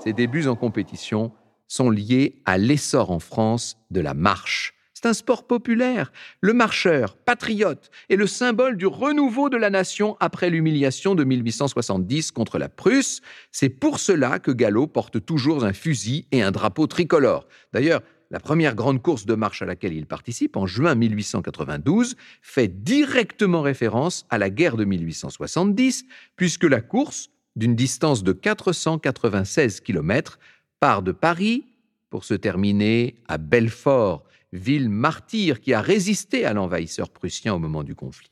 Ses 0.02 0.14
débuts 0.14 0.46
en 0.46 0.56
compétition 0.56 1.30
sont 1.68 1.90
liés 1.90 2.40
à 2.46 2.56
l'essor 2.56 3.10
en 3.10 3.18
France 3.18 3.76
de 3.90 4.00
la 4.00 4.14
marche. 4.14 4.73
Un 5.04 5.12
sport 5.12 5.46
populaire. 5.46 6.12
Le 6.40 6.54
marcheur, 6.54 7.16
patriote, 7.16 7.90
est 8.08 8.16
le 8.16 8.26
symbole 8.26 8.78
du 8.78 8.86
renouveau 8.86 9.50
de 9.50 9.58
la 9.58 9.68
nation 9.68 10.16
après 10.18 10.48
l'humiliation 10.48 11.14
de 11.14 11.24
1870 11.24 12.32
contre 12.32 12.58
la 12.58 12.70
Prusse. 12.70 13.20
C'est 13.52 13.68
pour 13.68 13.98
cela 13.98 14.38
que 14.38 14.50
Gallo 14.50 14.86
porte 14.86 15.22
toujours 15.22 15.64
un 15.64 15.74
fusil 15.74 16.26
et 16.32 16.42
un 16.42 16.50
drapeau 16.50 16.86
tricolore. 16.86 17.46
D'ailleurs, 17.74 18.00
la 18.30 18.40
première 18.40 18.74
grande 18.74 19.02
course 19.02 19.26
de 19.26 19.34
marche 19.34 19.60
à 19.60 19.66
laquelle 19.66 19.92
il 19.92 20.06
participe, 20.06 20.56
en 20.56 20.66
juin 20.66 20.94
1892, 20.94 22.16
fait 22.40 22.68
directement 22.68 23.60
référence 23.60 24.24
à 24.30 24.38
la 24.38 24.48
guerre 24.48 24.78
de 24.78 24.86
1870, 24.86 26.06
puisque 26.34 26.64
la 26.64 26.80
course 26.80 27.28
d'une 27.56 27.76
distance 27.76 28.24
de 28.24 28.32
496 28.32 29.80
km, 29.80 30.38
part 30.80 31.02
de 31.02 31.12
Paris 31.12 31.66
pour 32.08 32.24
se 32.24 32.34
terminer 32.34 33.16
à 33.28 33.36
Belfort, 33.36 34.24
ville 34.54 34.88
martyre 34.88 35.60
qui 35.60 35.74
a 35.74 35.80
résisté 35.80 36.44
à 36.44 36.52
l'envahisseur 36.52 37.10
prussien 37.10 37.54
au 37.54 37.58
moment 37.58 37.82
du 37.82 37.94
conflit. 37.94 38.30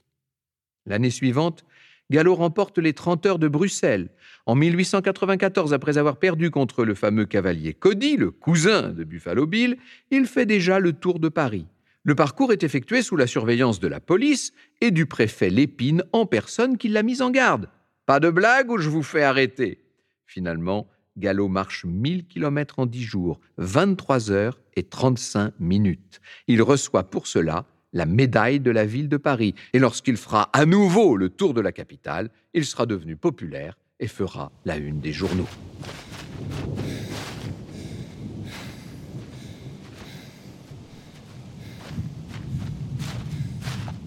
L'année 0.87 1.11
suivante, 1.11 1.65
Gallo 2.11 2.35
remporte 2.35 2.79
les 2.79 2.93
30 2.93 3.27
heures 3.27 3.39
de 3.39 3.49
Bruxelles. 3.49 4.11
En 4.47 4.55
1894, 4.55 5.73
après 5.73 5.99
avoir 5.99 6.19
perdu 6.19 6.51
contre 6.51 6.85
le 6.85 6.95
fameux 6.95 7.25
cavalier 7.25 7.75
Cody, 7.75 8.17
le 8.17 8.31
cousin 8.31 8.91
de 8.91 9.05
Buffalo 9.05 9.47
Bill, 9.47 9.77
il 10.11 10.27
fait 10.27 10.47
déjà 10.47 10.79
le 10.79 10.93
tour 10.93 11.19
de 11.19 11.29
Paris. 11.29 11.67
Le 12.05 12.15
parcours 12.15 12.53
est 12.53 12.65
effectué 12.65 13.03
sous 13.03 13.17
la 13.17 13.27
surveillance 13.27 13.81
de 13.81 13.89
la 13.89 14.01
police 14.01 14.53
et 14.81 14.91
du 14.91 15.07
préfet 15.07 15.51
Lépine 15.51 16.03
en 16.13 16.27
personne 16.27 16.77
qui 16.77 16.89
l'a 16.89 17.03
mis 17.03 17.23
en 17.23 17.31
garde. 17.31 17.69
Pas 18.07 18.21
de 18.21 18.31
blague 18.31 18.71
ou 18.71 18.79
je 18.79 18.89
vous 18.89 19.05
fais 19.05 19.23
arrêter? 19.23 19.79
Finalement, 20.27 20.89
Gallo 21.19 21.49
marche 21.49 21.85
1000 21.85 22.27
km 22.27 22.79
en 22.79 22.87
10 22.87 23.03
jours, 23.03 23.41
23 23.59 24.31
heures 24.31 24.59
et 24.77 24.83
35 24.83 25.53
minutes. 25.61 26.21
Il 26.49 26.63
reçoit 26.63 27.05
pour 27.05 27.27
cela 27.27 27.67
la 27.93 28.07
médaille 28.07 28.61
de 28.61 28.71
la 28.71 28.87
ville 28.87 29.11
de 29.11 29.19
Paris. 29.19 29.55
Et 29.75 29.79
lorsqu'il 29.79 30.17
fera 30.17 30.49
à 30.55 30.65
nouveau 30.65 31.17
le 31.17 31.29
tour 31.29 31.53
de 31.53 31.61
la 31.61 31.73
capitale, 31.73 32.31
il 32.55 32.65
sera 32.65 32.87
devenu 32.87 33.17
populaire 33.17 33.77
et 34.01 34.09
fera 34.09 34.51
la 34.65 34.79
une 34.79 35.01
des 35.01 35.13
journaux. 35.13 35.49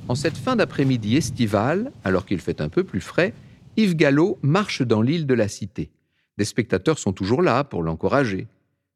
En 0.08 0.16
cette 0.16 0.38
fin 0.38 0.56
d'après-midi 0.56 1.18
estivale, 1.18 1.92
alors 2.04 2.26
qu'il 2.26 2.40
fait 2.40 2.62
un 2.62 2.70
peu 2.70 2.84
plus 2.84 3.02
frais, 3.02 3.34
Yves 3.78 3.96
Gallo 3.96 4.40
marche 4.42 4.82
dans 4.82 5.02
l'île 5.02 5.28
de 5.28 5.34
la 5.34 5.48
Cité. 5.48 5.92
Des 6.38 6.46
spectateurs 6.46 7.00
sont 7.00 7.14
toujours 7.14 7.42
là 7.42 7.64
pour 7.64 7.84
l'encourager. 7.84 8.48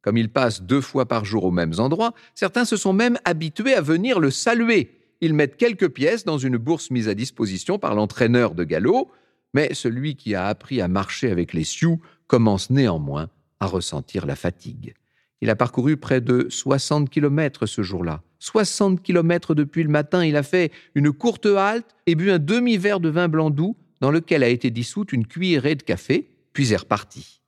Comme 0.01 0.17
il 0.17 0.29
passe 0.29 0.61
deux 0.61 0.81
fois 0.81 1.07
par 1.07 1.25
jour 1.25 1.43
aux 1.43 1.51
mêmes 1.51 1.73
endroits, 1.77 2.13
certains 2.35 2.65
se 2.65 2.77
sont 2.77 2.93
même 2.93 3.17
habitués 3.25 3.73
à 3.73 3.81
venir 3.81 4.19
le 4.19 4.31
saluer. 4.31 4.91
Ils 5.21 5.33
mettent 5.33 5.57
quelques 5.57 5.89
pièces 5.89 6.23
dans 6.23 6.37
une 6.37 6.57
bourse 6.57 6.91
mise 6.91 7.09
à 7.09 7.15
disposition 7.15 7.77
par 7.79 7.95
l'entraîneur 7.95 8.55
de 8.55 8.63
galop, 8.63 9.11
mais 9.53 9.73
celui 9.73 10.15
qui 10.15 10.35
a 10.35 10.47
appris 10.47 10.79
à 10.79 10.87
marcher 10.87 11.31
avec 11.31 11.53
les 11.53 11.63
Sioux 11.63 11.99
commence 12.27 12.69
néanmoins 12.69 13.29
à 13.59 13.65
ressentir 13.65 14.25
la 14.25 14.35
fatigue. 14.35 14.93
Il 15.41 15.49
a 15.49 15.55
parcouru 15.55 15.97
près 15.97 16.21
de 16.21 16.47
60 16.49 17.09
kilomètres 17.09 17.65
ce 17.65 17.81
jour-là. 17.81 18.21
60 18.39 19.01
kilomètres 19.01 19.55
depuis 19.55 19.83
le 19.83 19.89
matin, 19.89 20.23
il 20.23 20.35
a 20.35 20.43
fait 20.43 20.71
une 20.95 21.11
courte 21.11 21.45
halte 21.45 21.95
et 22.07 22.15
bu 22.15 22.31
un 22.31 22.39
demi-verre 22.39 22.99
de 22.99 23.09
vin 23.09 23.27
blanc 23.27 23.49
doux 23.49 23.75
dans 24.01 24.11
lequel 24.11 24.43
a 24.43 24.49
été 24.49 24.69
dissoute 24.69 25.11
une 25.11 25.27
cuillerée 25.27 25.75
de 25.75 25.83
café, 25.83 26.29
puis 26.59 26.73
est 26.73 26.75
reparti. 26.75 27.39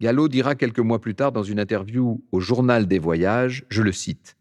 Gallo 0.00 0.26
dira 0.26 0.54
quelques 0.54 0.78
mois 0.78 1.02
plus 1.02 1.14
tard 1.14 1.32
dans 1.32 1.42
une 1.42 1.60
interview 1.60 2.24
au 2.32 2.40
Journal 2.40 2.88
des 2.88 2.98
Voyages, 2.98 3.66
je 3.68 3.82
le 3.82 3.92
cite, 3.92 4.38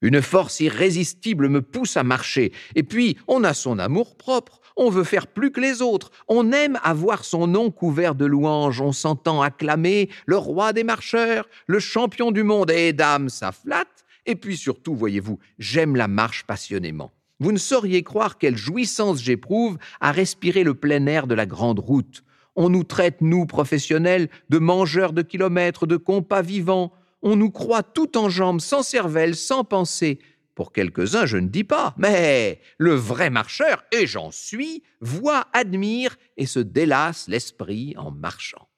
Une 0.00 0.22
force 0.22 0.60
irrésistible 0.60 1.50
me 1.50 1.60
pousse 1.60 1.98
à 1.98 2.02
marcher, 2.02 2.54
et 2.74 2.82
puis 2.82 3.18
on 3.28 3.44
a 3.44 3.52
son 3.52 3.78
amour 3.78 4.16
propre, 4.16 4.62
on 4.74 4.88
veut 4.88 5.04
faire 5.04 5.26
plus 5.26 5.52
que 5.52 5.60
les 5.60 5.82
autres, 5.82 6.12
on 6.28 6.50
aime 6.50 6.78
avoir 6.82 7.26
son 7.26 7.46
nom 7.46 7.70
couvert 7.70 8.14
de 8.14 8.24
louanges, 8.24 8.80
on 8.80 8.92
s'entend 8.92 9.42
acclamer 9.42 10.08
le 10.24 10.38
roi 10.38 10.72
des 10.72 10.82
marcheurs, 10.82 11.46
le 11.66 11.78
champion 11.78 12.32
du 12.32 12.44
monde, 12.44 12.70
et 12.70 12.94
dame, 12.94 13.28
ça 13.28 13.52
flatte, 13.52 14.06
et 14.24 14.34
puis 14.34 14.56
surtout, 14.56 14.96
voyez-vous, 14.96 15.38
j'aime 15.58 15.94
la 15.94 16.08
marche 16.08 16.44
passionnément. 16.44 17.12
Vous 17.38 17.52
ne 17.52 17.58
sauriez 17.58 18.02
croire 18.02 18.38
quelle 18.38 18.56
jouissance 18.56 19.22
j'éprouve 19.22 19.76
à 20.00 20.10
respirer 20.10 20.64
le 20.64 20.72
plein 20.72 21.04
air 21.04 21.26
de 21.26 21.34
la 21.34 21.44
grande 21.44 21.80
route. 21.80 22.24
On 22.56 22.68
nous 22.68 22.84
traite, 22.84 23.20
nous, 23.20 23.46
professionnels, 23.46 24.28
de 24.50 24.58
mangeurs 24.58 25.12
de 25.12 25.22
kilomètres, 25.22 25.86
de 25.86 25.96
compas 25.96 26.42
vivants. 26.42 26.92
On 27.22 27.36
nous 27.36 27.50
croit 27.50 27.82
tout 27.82 28.18
en 28.18 28.28
jambes, 28.28 28.60
sans 28.60 28.82
cervelle, 28.82 29.34
sans 29.34 29.64
pensée. 29.64 30.18
Pour 30.54 30.72
quelques-uns, 30.72 31.24
je 31.24 31.38
ne 31.38 31.48
dis 31.48 31.64
pas, 31.64 31.94
mais 31.96 32.60
le 32.76 32.92
vrai 32.92 33.30
marcheur, 33.30 33.84
et 33.90 34.06
j'en 34.06 34.30
suis, 34.30 34.82
voit, 35.00 35.46
admire 35.54 36.16
et 36.36 36.44
se 36.44 36.58
délasse 36.58 37.26
l'esprit 37.26 37.94
en 37.96 38.10
marchant. 38.10 38.68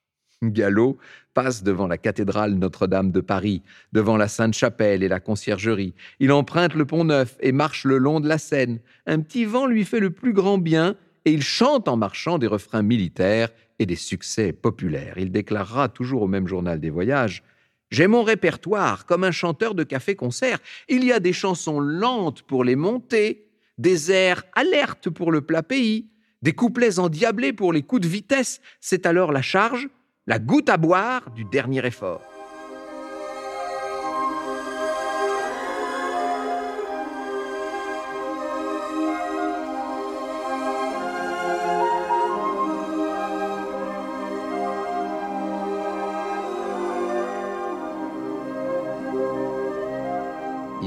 Gallo 0.41 0.97
passe 1.33 1.63
devant 1.63 1.87
la 1.87 1.97
cathédrale 1.97 2.53
Notre-Dame 2.53 3.11
de 3.11 3.19
Paris, 3.19 3.61
devant 3.91 4.15
la 4.15 4.29
Sainte-Chapelle 4.29 5.03
et 5.03 5.09
la 5.09 5.19
Conciergerie. 5.19 5.93
Il 6.19 6.31
emprunte 6.31 6.75
le 6.75 6.85
pont 6.85 7.03
Neuf 7.03 7.35
et 7.41 7.51
marche 7.51 7.83
le 7.83 7.97
long 7.97 8.21
de 8.21 8.29
la 8.29 8.37
Seine. 8.37 8.79
Un 9.05 9.19
petit 9.19 9.43
vent 9.43 9.65
lui 9.65 9.83
fait 9.83 9.99
le 9.99 10.11
plus 10.11 10.33
grand 10.33 10.57
bien 10.57 10.95
et 11.25 11.31
il 11.31 11.43
chante 11.43 11.87
en 11.87 11.97
marchant 11.97 12.37
des 12.37 12.47
refrains 12.47 12.83
militaires 12.83 13.49
et 13.79 13.85
des 13.85 13.95
succès 13.95 14.53
populaires. 14.53 15.17
Il 15.17 15.31
déclarera 15.31 15.89
toujours 15.89 16.23
au 16.23 16.27
même 16.27 16.47
journal 16.47 16.79
des 16.79 16.89
voyages 16.89 17.43
J'ai 17.91 18.07
mon 18.07 18.23
répertoire 18.23 19.05
comme 19.05 19.23
un 19.23 19.31
chanteur 19.31 19.75
de 19.75 19.83
café-concert. 19.83 20.59
Il 20.89 21.03
y 21.03 21.11
a 21.11 21.19
des 21.19 21.33
chansons 21.33 21.79
lentes 21.79 22.41
pour 22.41 22.63
les 22.63 22.75
montées, 22.75 23.47
des 23.77 24.11
airs 24.11 24.43
alertes 24.53 25.09
pour 25.09 25.31
le 25.31 25.41
plat 25.41 25.63
pays, 25.63 26.09
des 26.41 26.53
couplets 26.53 26.99
endiablés 26.99 27.53
pour 27.53 27.73
les 27.73 27.83
coups 27.83 28.01
de 28.01 28.07
vitesse. 28.07 28.61
C'est 28.79 29.05
alors 29.05 29.31
la 29.31 29.41
charge, 29.41 29.87
la 30.27 30.39
goutte 30.39 30.69
à 30.69 30.77
boire 30.77 31.31
du 31.31 31.45
dernier 31.45 31.85
effort. 31.85 32.34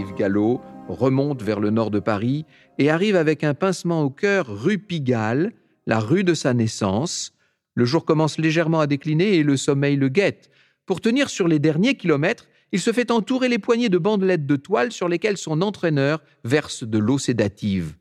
Gallo 0.04 0.60
remonte 0.88 1.42
vers 1.42 1.60
le 1.60 1.70
nord 1.70 1.90
de 1.90 1.98
Paris 1.98 2.44
et 2.78 2.90
arrive 2.90 3.16
avec 3.16 3.44
un 3.44 3.54
pincement 3.54 4.02
au 4.02 4.10
cœur 4.10 4.46
rue 4.46 4.78
Pigalle, 4.78 5.52
la 5.86 5.98
rue 5.98 6.24
de 6.24 6.34
sa 6.34 6.54
naissance. 6.54 7.32
Le 7.74 7.84
jour 7.84 8.04
commence 8.04 8.38
légèrement 8.38 8.80
à 8.80 8.86
décliner 8.86 9.36
et 9.36 9.42
le 9.42 9.56
sommeil 9.56 9.96
le 9.96 10.08
guette. 10.08 10.50
Pour 10.86 11.00
tenir 11.00 11.30
sur 11.30 11.48
les 11.48 11.58
derniers 11.58 11.96
kilomètres, 11.96 12.48
il 12.72 12.80
se 12.80 12.92
fait 12.92 13.10
entourer 13.10 13.48
les 13.48 13.58
poignets 13.58 13.88
de 13.88 13.98
bandelettes 13.98 14.46
de 14.46 14.56
toile 14.56 14.92
sur 14.92 15.08
lesquelles 15.08 15.36
son 15.36 15.62
entraîneur 15.62 16.22
verse 16.44 16.84
de 16.84 16.98
l'eau 16.98 17.18
sédative. 17.18 17.94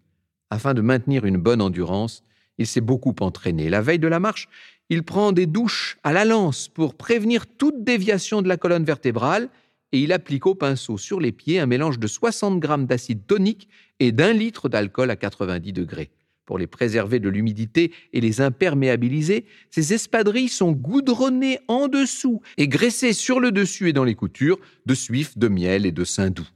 Afin 0.50 0.74
de 0.74 0.82
maintenir 0.82 1.25
une 1.25 1.38
bonne 1.38 1.62
endurance, 1.62 2.24
il 2.58 2.68
s'est 2.68 2.82
beaucoup 2.82 3.16
entraîné. 3.20 3.70
La 3.70 3.82
veille 3.82 4.00
de 4.00 4.08
la 4.08 4.20
marche, 4.20 4.50
il 4.89 5.04
prend 5.04 5.32
des 5.32 5.46
douches 5.46 5.98
à 6.04 6.13
la 6.13 6.25
lance 6.25 6.68
pour 6.68 6.96
prévenir 6.96 7.46
toute 7.48 7.84
déviation 7.84 8.42
de 8.42 8.48
la 8.48 8.58
colonne 8.58 8.86
vertébrale 8.86 9.50
et 9.91 10.01
il 10.01 10.12
applique 10.12 10.46
au 10.46 10.56
pinceau 10.56 10.98
sur 10.98 11.20
les 11.20 11.32
pieds 11.32 11.60
un 11.60 11.65
mélange 11.65 12.00
de 12.00 12.08
60 12.08 12.60
grammes 12.60 12.86
d'acide 12.86 13.25
tonique 13.25 13.70
et 14.00 14.12
d'un 14.12 14.34
litre 14.34 14.70
d'alcool 14.70 15.12
à 15.12 15.15
90 15.15 15.74
degrés. 15.74 16.12
Pour 16.46 16.58
les 16.58 16.67
préserver 16.67 17.20
de 17.20 17.27
l'humidité 17.27 17.91
et 18.13 18.22
les 18.22 18.39
imperméabiliser, 18.39 19.46
ces 19.70 19.94
espadrilles 19.94 20.48
sont 20.48 20.72
goudronnées 20.72 21.60
en 21.67 21.89
dessous 21.89 22.41
et 22.58 22.70
graissées 22.70 23.12
sur 23.12 23.41
le 23.41 23.51
dessus 23.51 23.89
et 23.89 23.94
dans 23.94 24.06
les 24.06 24.15
coutures 24.15 24.58
de 24.86 24.94
suif, 24.94 25.38
de 25.38 25.50
miel 25.50 25.86
et 25.86 25.91
de 25.91 26.06
saindoux. 26.06 26.48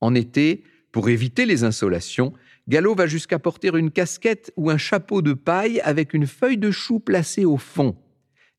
En 0.00 0.14
été, 0.16 0.64
pour 0.90 1.08
éviter 1.08 1.46
les 1.46 1.62
insolations, 1.62 2.32
Gallo 2.68 2.96
va 2.96 3.06
jusqu'à 3.06 3.38
porter 3.38 3.70
une 3.76 3.92
casquette 3.92 4.52
ou 4.56 4.70
un 4.70 4.78
chapeau 4.78 5.22
de 5.22 5.32
paille 5.32 5.80
avec 5.80 6.12
une 6.12 6.26
feuille 6.26 6.58
de 6.58 6.72
chou 6.72 6.98
placée 6.98 7.44
au 7.44 7.56
fond. 7.56 7.96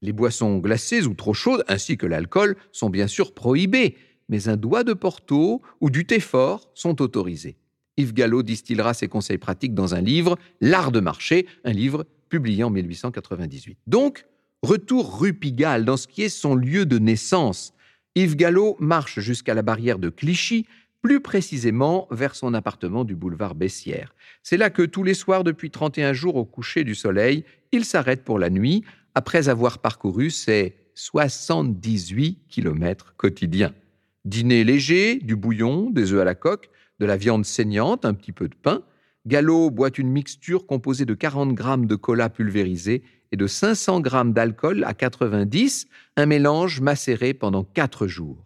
Les 0.02 0.14
boissons 0.14 0.60
glacées 0.60 1.06
ou 1.06 1.14
trop 1.16 1.34
chaudes, 1.34 1.66
ainsi 1.68 1.98
que 1.98 2.06
l'alcool, 2.06 2.56
sont 2.72 2.90
bien 2.90 3.08
sûr 3.08 3.34
prohibées, 3.34 3.98
mais 4.30 4.50
un 4.50 4.58
doigt 4.58 4.84
de 4.84 4.94
Porto 4.94 5.62
ou 5.82 5.90
du 5.90 6.06
thé 6.06 6.20
fort 6.20 6.70
sont 6.74 7.02
autorisés. 7.02 7.58
Yves 7.98 8.14
Gallo 8.14 8.44
distillera 8.44 8.94
ses 8.94 9.08
conseils 9.08 9.38
pratiques 9.38 9.74
dans 9.74 9.96
un 9.96 10.02
livre, 10.02 10.38
L'art 10.62 10.92
de 10.92 11.00
marcher, 11.00 11.48
un 11.64 11.74
livre 11.74 12.06
publié 12.30 12.64
en 12.64 12.70
1898. 12.70 13.80
Donc, 13.88 14.26
retour 14.62 15.20
rue 15.20 15.34
Pigalle, 15.34 15.86
dans 15.86 15.98
ce 15.98 16.08
qui 16.08 16.24
est 16.24 16.30
son 16.30 16.56
lieu 16.56 16.86
de 16.86 17.00
naissance. 17.00 17.74
Yves 18.16 18.36
Gallo 18.36 18.76
marche 18.80 19.20
jusqu'à 19.20 19.54
la 19.54 19.62
barrière 19.62 20.00
de 20.00 20.10
Clichy, 20.10 20.66
plus 21.02 21.22
précisément 21.22 22.08
vers 22.12 22.36
son 22.36 22.54
appartement 22.54 23.04
du 23.04 23.16
boulevard 23.16 23.56
Bessières. 23.56 24.14
C'est 24.44 24.58
là 24.58 24.70
que 24.70 24.82
tous 24.82 25.04
les 25.04 25.14
soirs, 25.14 25.44
depuis 25.44 25.72
31 25.72 26.14
jours 26.14 26.36
au 26.36 26.46
coucher 26.46 26.84
du 26.84 26.96
soleil, 26.96 27.46
il 27.72 27.86
s'arrête 27.86 28.24
pour 28.24 28.40
la 28.40 28.50
nuit, 28.50 28.84
après 29.16 29.50
avoir 29.50 29.80
parcouru 29.80 30.30
ses 30.30 30.76
78 30.96 32.40
kilomètres 32.50 33.14
quotidiens. 33.18 33.74
Dîner 34.28 34.66
léger, 34.66 35.20
du 35.20 35.38
bouillon, 35.38 35.90
des 35.90 36.12
œufs 36.12 36.20
à 36.20 36.26
la 36.26 36.36
coque, 36.36 36.70
de 37.00 37.06
la 37.06 37.16
viande 37.16 37.46
saignante, 37.46 38.04
un 38.04 38.14
petit 38.14 38.34
peu 38.34 38.50
de 38.50 38.56
pain. 38.56 38.84
Gallo 39.26 39.72
boit 39.72 39.90
une 39.98 40.10
mixture 40.10 40.68
composée 40.68 41.06
de 41.06 41.14
40 41.14 41.54
grammes 41.54 41.86
de 41.86 41.96
cola 41.96 42.30
pulvérisé 42.30 43.04
et 43.32 43.38
de 43.38 43.48
500 43.48 44.02
grammes 44.02 44.34
d'alcool 44.34 44.84
à 44.84 44.94
90, 44.94 45.88
un 46.18 46.26
mélange 46.26 46.82
macéré 46.82 47.34
pendant 47.34 47.64
4 47.64 48.08
jours. 48.08 48.46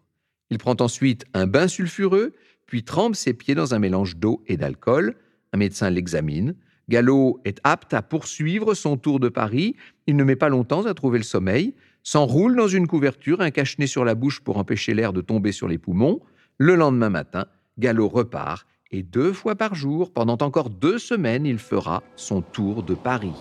Il 0.52 0.60
prend 0.60 0.76
ensuite 0.80 1.26
un 1.34 1.48
bain 1.48 1.68
sulfureux, 1.68 2.34
puis 2.68 2.84
trempe 2.84 3.16
ses 3.16 3.34
pieds 3.34 3.56
dans 3.56 3.74
un 3.74 3.80
mélange 3.80 4.18
d'eau 4.18 4.44
et 4.46 4.58
d'alcool. 4.58 5.16
Un 5.52 5.58
médecin 5.58 5.90
l'examine. 5.90 6.54
Gallo 6.90 7.40
est 7.44 7.60
apte 7.64 7.96
à 7.96 8.04
poursuivre 8.04 8.76
son 8.76 8.98
tour 8.98 9.20
de 9.20 9.30
Paris. 9.30 9.76
Il 10.06 10.16
ne 10.16 10.24
met 10.24 10.36
pas 10.36 10.50
longtemps 10.50 10.86
à 10.86 10.94
trouver 10.94 11.18
le 11.18 11.24
sommeil, 11.24 11.74
s'enroule 12.04 12.56
dans 12.56 12.68
une 12.68 12.88
couverture, 12.88 13.42
un 13.42 13.52
cache-nez 13.52 13.88
sur 13.88 14.06
la 14.06 14.16
bouche 14.16 14.40
pour 14.40 14.58
empêcher 14.58 14.94
l'air 14.94 15.14
de 15.14 15.22
tomber 15.22 15.52
sur 15.52 15.68
les 15.68 15.78
poumons. 15.78 16.20
Le 16.58 16.76
lendemain 16.76 17.10
matin, 17.10 17.46
Gallo 17.78 18.08
repart 18.08 18.66
et 18.92 19.04
deux 19.04 19.32
fois 19.32 19.56
par 19.56 19.74
jour, 19.74 20.12
pendant 20.12 20.38
encore 20.42 20.70
deux 20.70 21.00
semaines, 21.00 21.46
il 21.46 21.60
fera 21.60 22.04
son 22.16 22.42
tour 22.42 22.84
de 22.84 22.94
Paris. 22.94 23.34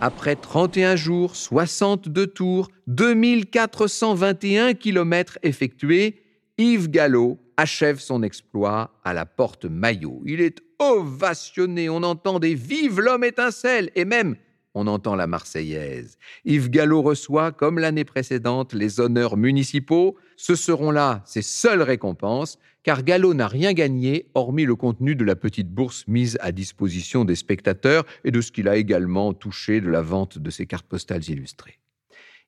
Après 0.00 0.36
31 0.36 0.96
jours, 0.96 1.34
62 1.34 2.26
tours, 2.26 2.68
2421 2.88 4.74
kilomètres 4.74 5.38
effectués, 5.42 6.20
Yves 6.58 6.90
Gallo 6.90 7.38
achève 7.56 7.98
son 7.98 8.22
exploit 8.22 8.90
à 9.04 9.12
la 9.12 9.26
porte 9.26 9.64
Maillot. 9.64 10.22
Il 10.26 10.40
est 10.40 10.60
ovationné, 10.78 11.88
on 11.88 12.02
entend 12.02 12.38
des 12.38 12.54
Vive 12.54 13.00
l'homme 13.00 13.24
étincelle 13.24 13.90
et 13.94 14.04
même 14.04 14.36
on 14.74 14.88
entend 14.88 15.14
la 15.14 15.28
Marseillaise. 15.28 16.18
Yves 16.44 16.68
Gallo 16.68 17.00
reçoit, 17.00 17.52
comme 17.52 17.78
l'année 17.78 18.04
précédente, 18.04 18.72
les 18.72 18.98
honneurs 18.98 19.36
municipaux. 19.36 20.16
Ce 20.36 20.56
seront 20.56 20.90
là 20.90 21.22
ses 21.26 21.42
seules 21.42 21.82
récompenses, 21.82 22.58
car 22.82 23.04
Gallo 23.04 23.34
n'a 23.34 23.46
rien 23.46 23.72
gagné, 23.72 24.26
hormis 24.34 24.64
le 24.64 24.74
contenu 24.74 25.14
de 25.14 25.24
la 25.24 25.36
petite 25.36 25.70
bourse 25.70 26.04
mise 26.08 26.36
à 26.40 26.50
disposition 26.50 27.24
des 27.24 27.36
spectateurs 27.36 28.04
et 28.24 28.32
de 28.32 28.40
ce 28.40 28.50
qu'il 28.50 28.68
a 28.68 28.76
également 28.76 29.32
touché 29.32 29.80
de 29.80 29.88
la 29.88 30.02
vente 30.02 30.38
de 30.38 30.50
ses 30.50 30.66
cartes 30.66 30.86
postales 30.86 31.24
illustrées. 31.30 31.78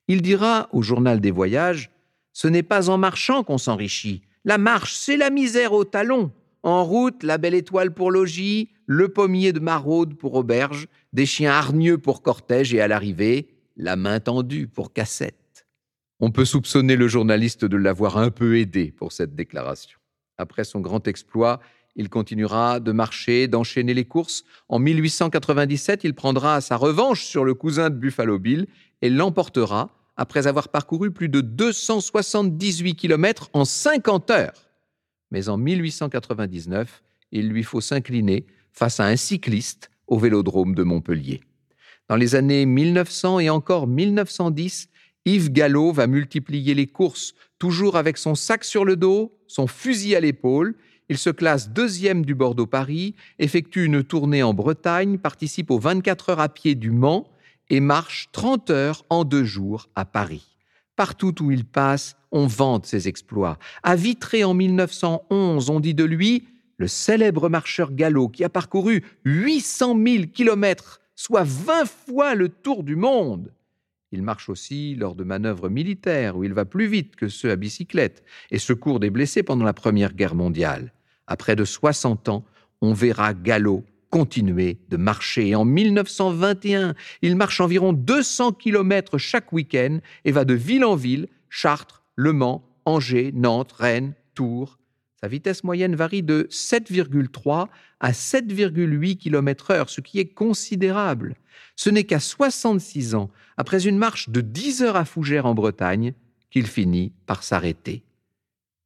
Il 0.08 0.20
dira 0.20 0.68
au 0.72 0.82
journal 0.82 1.20
des 1.20 1.30
voyages 1.30 1.92
Ce 2.32 2.48
n'est 2.48 2.64
pas 2.64 2.90
en 2.90 2.98
marchant 2.98 3.44
qu'on 3.44 3.58
s'enrichit. 3.58 4.22
La 4.46 4.58
marche, 4.58 4.94
c'est 4.94 5.16
la 5.16 5.30
misère 5.30 5.72
au 5.72 5.82
talon. 5.84 6.30
En 6.62 6.84
route, 6.84 7.24
la 7.24 7.36
belle 7.36 7.54
étoile 7.54 7.92
pour 7.92 8.12
logis, 8.12 8.70
le 8.86 9.08
pommier 9.08 9.52
de 9.52 9.58
maraude 9.58 10.16
pour 10.16 10.34
auberge, 10.34 10.86
des 11.12 11.26
chiens 11.26 11.50
hargneux 11.50 11.98
pour 11.98 12.22
cortège 12.22 12.72
et 12.72 12.80
à 12.80 12.86
l'arrivée, 12.86 13.48
la 13.76 13.96
main 13.96 14.20
tendue 14.20 14.68
pour 14.68 14.92
cassette. 14.92 15.66
On 16.20 16.30
peut 16.30 16.44
soupçonner 16.44 16.94
le 16.94 17.08
journaliste 17.08 17.64
de 17.64 17.76
l'avoir 17.76 18.18
un 18.18 18.30
peu 18.30 18.56
aidé 18.56 18.92
pour 18.92 19.10
cette 19.10 19.34
déclaration. 19.34 19.98
Après 20.38 20.62
son 20.62 20.78
grand 20.78 21.08
exploit, 21.08 21.58
il 21.96 22.08
continuera 22.08 22.78
de 22.78 22.92
marcher, 22.92 23.48
d'enchaîner 23.48 23.94
les 23.94 24.04
courses. 24.04 24.44
En 24.68 24.78
1897, 24.78 26.04
il 26.04 26.14
prendra 26.14 26.60
sa 26.60 26.76
revanche 26.76 27.24
sur 27.24 27.44
le 27.44 27.54
cousin 27.54 27.90
de 27.90 27.96
Buffalo 27.96 28.38
Bill 28.38 28.68
et 29.02 29.10
l'emportera 29.10 29.90
après 30.16 30.46
avoir 30.46 30.68
parcouru 30.68 31.10
plus 31.10 31.28
de 31.28 31.40
278 31.40 32.94
km 32.94 33.50
en 33.52 33.64
50 33.64 34.30
heures 34.30 34.66
mais 35.30 35.48
en 35.48 35.56
1899, 35.56 37.02
il 37.32 37.48
lui 37.48 37.62
faut 37.62 37.80
s'incliner 37.80 38.46
face 38.72 39.00
à 39.00 39.06
un 39.06 39.16
cycliste 39.16 39.90
au 40.06 40.18
vélodrome 40.18 40.74
de 40.74 40.82
Montpellier. 40.82 41.40
Dans 42.08 42.16
les 42.16 42.34
années 42.34 42.66
1900 42.66 43.40
et 43.40 43.50
encore 43.50 43.86
1910, 43.86 44.88
Yves 45.24 45.50
Gallo 45.50 45.92
va 45.92 46.06
multiplier 46.06 46.74
les 46.74 46.86
courses, 46.86 47.34
toujours 47.58 47.96
avec 47.96 48.16
son 48.16 48.36
sac 48.36 48.64
sur 48.64 48.84
le 48.84 48.94
dos, 48.94 49.36
son 49.48 49.66
fusil 49.66 50.14
à 50.14 50.20
l'épaule. 50.20 50.76
Il 51.08 51.18
se 51.18 51.30
classe 51.30 51.70
deuxième 51.70 52.24
du 52.24 52.34
Bordeaux-Paris, 52.34 53.16
effectue 53.40 53.84
une 53.84 54.04
tournée 54.04 54.44
en 54.44 54.54
Bretagne, 54.54 55.18
participe 55.18 55.70
aux 55.70 55.78
24 55.78 56.30
heures 56.30 56.40
à 56.40 56.48
pied 56.48 56.76
du 56.76 56.92
Mans 56.92 57.28
et 57.70 57.80
marche 57.80 58.28
30 58.32 58.70
heures 58.70 59.04
en 59.10 59.24
deux 59.24 59.44
jours 59.44 59.88
à 59.94 60.04
Paris. 60.04 60.56
Partout 60.96 61.42
où 61.42 61.50
il 61.50 61.64
passe, 61.64 62.16
on 62.32 62.46
vante 62.46 62.86
ses 62.86 63.08
exploits. 63.08 63.58
À 63.82 63.96
Vitré 63.96 64.44
en 64.44 64.54
1911, 64.54 65.70
on 65.70 65.80
dit 65.80 65.94
de 65.94 66.04
lui 66.04 66.48
le 66.78 66.88
célèbre 66.88 67.48
marcheur 67.48 67.92
gallo 67.92 68.28
qui 68.28 68.44
a 68.44 68.48
parcouru 68.48 69.02
800 69.24 69.96
000 70.04 70.24
kilomètres, 70.32 71.00
soit 71.14 71.44
20 71.44 71.86
fois 71.86 72.34
le 72.34 72.48
tour 72.48 72.82
du 72.82 72.96
monde. 72.96 73.52
Il 74.12 74.22
marche 74.22 74.48
aussi 74.48 74.94
lors 74.94 75.14
de 75.14 75.24
manœuvres 75.24 75.68
militaires 75.68 76.36
où 76.36 76.44
il 76.44 76.54
va 76.54 76.64
plus 76.64 76.86
vite 76.86 77.16
que 77.16 77.28
ceux 77.28 77.50
à 77.50 77.56
bicyclette 77.56 78.22
et 78.50 78.58
secourt 78.58 79.00
des 79.00 79.10
blessés 79.10 79.42
pendant 79.42 79.64
la 79.64 79.72
Première 79.72 80.14
Guerre 80.14 80.34
mondiale. 80.34 80.92
À 81.26 81.36
près 81.36 81.56
de 81.56 81.64
60 81.64 82.28
ans, 82.28 82.44
on 82.80 82.92
verra 82.92 83.34
Gallo 83.34 83.84
continuer 84.16 84.78
de 84.88 84.96
marcher. 84.96 85.54
en 85.54 85.66
1921, 85.66 86.94
il 87.20 87.36
marche 87.36 87.60
environ 87.60 87.92
200 87.92 88.52
km 88.52 89.18
chaque 89.18 89.52
week-end 89.52 89.98
et 90.24 90.32
va 90.32 90.46
de 90.46 90.54
ville 90.54 90.86
en 90.86 90.96
ville, 90.96 91.28
Chartres, 91.50 92.02
Le 92.14 92.32
Mans, 92.32 92.66
Angers, 92.86 93.32
Nantes, 93.34 93.72
Rennes, 93.72 94.14
Tours. 94.34 94.78
Sa 95.20 95.28
vitesse 95.28 95.64
moyenne 95.64 95.94
varie 95.94 96.22
de 96.22 96.48
7,3 96.50 97.66
à 98.00 98.12
7,8 98.12 99.18
km/h, 99.18 99.88
ce 99.88 100.00
qui 100.00 100.18
est 100.18 100.32
considérable. 100.32 101.36
Ce 101.74 101.90
n'est 101.90 102.04
qu'à 102.04 102.20
66 102.20 103.16
ans, 103.16 103.28
après 103.58 103.86
une 103.86 103.98
marche 103.98 104.30
de 104.30 104.40
10 104.40 104.80
heures 104.80 104.96
à 104.96 105.04
Fougères 105.04 105.44
en 105.44 105.54
Bretagne, 105.54 106.14
qu'il 106.48 106.66
finit 106.66 107.12
par 107.26 107.42
s'arrêter. 107.42 108.02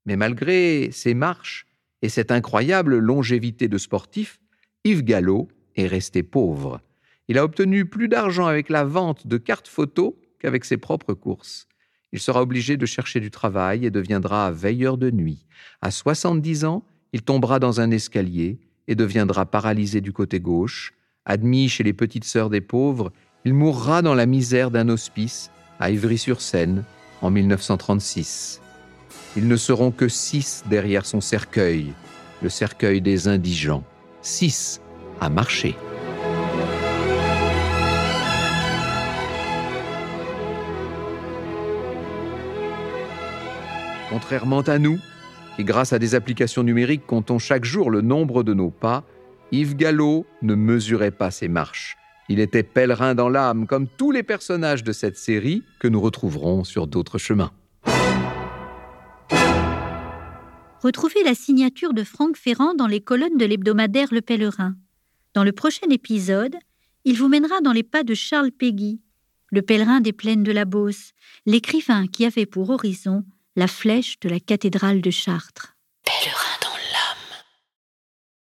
Mais 0.06 0.16
malgré 0.16 0.90
ces 0.90 1.14
marches 1.14 1.68
et 2.02 2.08
cette 2.08 2.32
incroyable 2.32 2.98
longévité 2.98 3.68
de 3.68 3.78
sportif, 3.78 4.40
Yves 4.84 5.04
Gallo 5.04 5.48
est 5.76 5.86
resté 5.86 6.22
pauvre. 6.22 6.80
Il 7.28 7.36
a 7.36 7.44
obtenu 7.44 7.84
plus 7.84 8.08
d'argent 8.08 8.46
avec 8.46 8.70
la 8.70 8.84
vente 8.84 9.26
de 9.26 9.36
cartes 9.36 9.68
photos 9.68 10.14
qu'avec 10.38 10.64
ses 10.64 10.78
propres 10.78 11.12
courses. 11.12 11.68
Il 12.12 12.18
sera 12.18 12.40
obligé 12.40 12.78
de 12.78 12.86
chercher 12.86 13.20
du 13.20 13.30
travail 13.30 13.84
et 13.84 13.90
deviendra 13.90 14.50
veilleur 14.50 14.96
de 14.96 15.10
nuit. 15.10 15.44
À 15.82 15.90
70 15.90 16.64
ans, 16.64 16.82
il 17.12 17.20
tombera 17.20 17.58
dans 17.58 17.82
un 17.82 17.90
escalier 17.90 18.58
et 18.88 18.94
deviendra 18.94 19.44
paralysé 19.44 20.00
du 20.00 20.14
côté 20.14 20.40
gauche. 20.40 20.94
Admis 21.26 21.68
chez 21.68 21.84
les 21.84 21.92
petites 21.92 22.24
sœurs 22.24 22.48
des 22.48 22.62
pauvres, 22.62 23.12
il 23.44 23.52
mourra 23.52 24.00
dans 24.00 24.14
la 24.14 24.24
misère 24.24 24.70
d'un 24.70 24.88
hospice 24.88 25.50
à 25.78 25.90
Ivry-sur-Seine 25.90 26.84
en 27.20 27.30
1936. 27.30 28.62
Ils 29.36 29.46
ne 29.46 29.56
seront 29.56 29.90
que 29.90 30.08
six 30.08 30.64
derrière 30.70 31.04
son 31.04 31.20
cercueil, 31.20 31.92
le 32.42 32.48
cercueil 32.48 33.02
des 33.02 33.28
indigents. 33.28 33.84
6 34.22 34.80
à 35.20 35.28
marcher. 35.28 35.76
Contrairement 44.10 44.62
à 44.62 44.78
nous, 44.78 44.98
qui 45.56 45.64
grâce 45.64 45.92
à 45.92 45.98
des 45.98 46.14
applications 46.14 46.62
numériques 46.62 47.06
comptons 47.06 47.38
chaque 47.38 47.64
jour 47.64 47.90
le 47.90 48.00
nombre 48.00 48.42
de 48.42 48.54
nos 48.54 48.70
pas, 48.70 49.04
Yves 49.52 49.76
Gallo 49.76 50.26
ne 50.42 50.54
mesurait 50.54 51.10
pas 51.10 51.30
ses 51.30 51.48
marches. 51.48 51.96
Il 52.28 52.40
était 52.40 52.62
pèlerin 52.62 53.14
dans 53.14 53.28
l'âme, 53.28 53.66
comme 53.66 53.88
tous 53.88 54.12
les 54.12 54.22
personnages 54.22 54.84
de 54.84 54.92
cette 54.92 55.16
série 55.16 55.62
que 55.80 55.88
nous 55.88 56.00
retrouverons 56.00 56.64
sur 56.64 56.86
d'autres 56.86 57.18
chemins. 57.18 57.50
Retrouvez 60.82 61.22
la 61.24 61.34
signature 61.34 61.92
de 61.92 62.02
Franck 62.02 62.38
Ferrand 62.38 62.72
dans 62.72 62.86
les 62.86 63.02
colonnes 63.02 63.36
de 63.36 63.44
l'hebdomadaire 63.44 64.08
Le 64.12 64.22
Pèlerin. 64.22 64.76
Dans 65.34 65.44
le 65.44 65.52
prochain 65.52 65.86
épisode, 65.90 66.56
il 67.04 67.18
vous 67.18 67.28
mènera 67.28 67.60
dans 67.60 67.72
les 67.72 67.82
pas 67.82 68.02
de 68.02 68.14
Charles 68.14 68.50
Péguy, 68.50 68.98
le 69.50 69.60
pèlerin 69.60 70.00
des 70.00 70.14
plaines 70.14 70.42
de 70.42 70.52
la 70.52 70.64
Beauce, 70.64 71.12
l'écrivain 71.44 72.06
qui 72.06 72.24
avait 72.24 72.46
pour 72.46 72.70
horizon 72.70 73.24
la 73.56 73.66
flèche 73.66 74.18
de 74.20 74.30
la 74.30 74.40
cathédrale 74.40 75.02
de 75.02 75.10
Chartres. 75.10 75.76